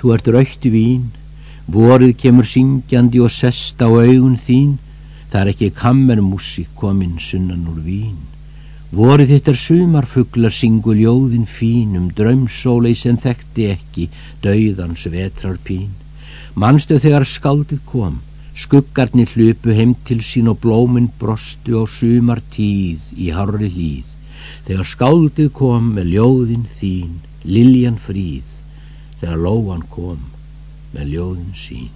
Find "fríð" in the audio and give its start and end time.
27.96-28.44